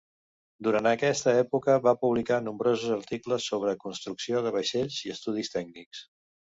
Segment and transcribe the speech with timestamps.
[0.67, 6.07] Durant aquesta època va publicar nombrosos articles sobre construcció de vaixells i estudis tècnics.